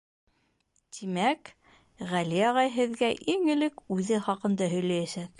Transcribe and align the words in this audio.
—Тимәк, 0.97 1.51
Ғәли 2.11 2.39
ағай 2.45 2.71
һеҙгә 2.77 3.09
иң 3.33 3.45
элек 3.57 3.83
үҙе 3.97 4.23
хаҡында 4.29 4.71
һөйләйәсәк. 4.73 5.29